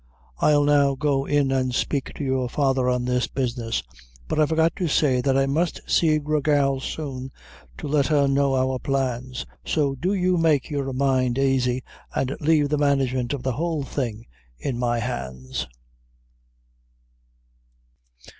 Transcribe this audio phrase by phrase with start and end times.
[0.39, 3.83] I'll now go in an' spake to your father on this business;
[4.27, 7.31] but I forgot to say that I must see Gra Gal soon,
[7.77, 11.83] to let her know our plans; so do you make your mind aisy,
[12.15, 14.25] and lave the management of the whole thing
[14.57, 15.67] in my hands."